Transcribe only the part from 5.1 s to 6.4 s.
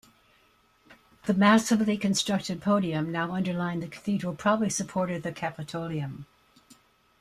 the Capitolium.